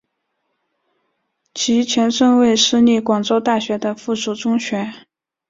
[1.53, 4.91] 其前身为私立广州大学的附属中学。